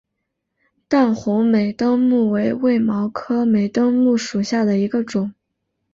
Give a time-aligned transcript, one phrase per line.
[0.87, 5.31] 淡红美登木为卫矛科美登木属下的一个种。